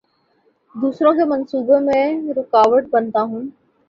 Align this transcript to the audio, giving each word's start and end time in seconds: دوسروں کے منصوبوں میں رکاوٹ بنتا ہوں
دوسروں 0.75 1.11
کے 1.13 1.23
منصوبوں 1.25 1.79
میں 1.79 2.05
رکاوٹ 2.37 2.85
بنتا 2.91 3.21
ہوں 3.21 3.45